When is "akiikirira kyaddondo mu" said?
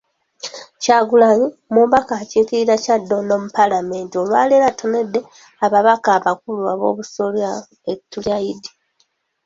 2.21-3.49